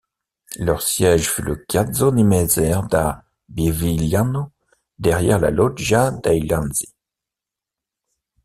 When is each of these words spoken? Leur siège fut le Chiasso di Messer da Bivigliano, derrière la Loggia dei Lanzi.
Leur 0.57 0.81
siège 0.81 1.29
fut 1.31 1.43
le 1.43 1.63
Chiasso 1.69 2.09
di 2.09 2.23
Messer 2.23 2.79
da 2.89 3.23
Bivigliano, 3.49 4.51
derrière 4.97 5.37
la 5.37 5.51
Loggia 5.51 6.09
dei 6.09 6.39
Lanzi. 6.41 6.91